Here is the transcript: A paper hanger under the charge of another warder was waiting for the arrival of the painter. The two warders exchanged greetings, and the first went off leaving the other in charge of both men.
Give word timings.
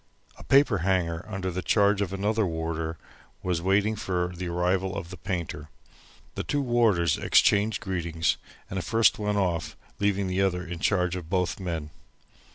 A 0.35 0.43
paper 0.43 0.79
hanger 0.79 1.23
under 1.29 1.51
the 1.51 1.61
charge 1.61 2.01
of 2.01 2.11
another 2.11 2.43
warder 2.43 2.97
was 3.43 3.61
waiting 3.61 3.95
for 3.95 4.33
the 4.35 4.47
arrival 4.47 4.95
of 4.95 5.11
the 5.11 5.15
painter. 5.17 5.69
The 6.33 6.41
two 6.43 6.63
warders 6.63 7.19
exchanged 7.19 7.79
greetings, 7.83 8.37
and 8.67 8.79
the 8.79 8.81
first 8.81 9.19
went 9.19 9.37
off 9.37 9.77
leaving 9.99 10.25
the 10.25 10.41
other 10.41 10.65
in 10.65 10.79
charge 10.79 11.15
of 11.15 11.29
both 11.29 11.59
men. 11.59 11.91